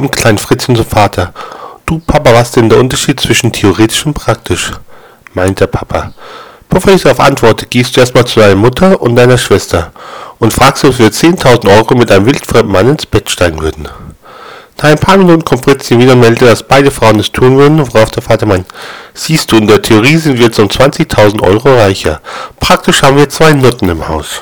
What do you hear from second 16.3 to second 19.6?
dass beide Frauen es tun würden, worauf der Vater meint, siehst du,